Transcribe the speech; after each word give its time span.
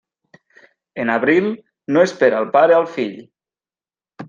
En 0.95 1.11
abril, 1.15 1.51
no 1.97 2.05
espera 2.07 2.41
el 2.45 2.51
pare 2.57 2.79
al 2.79 2.91
fill. 2.97 3.15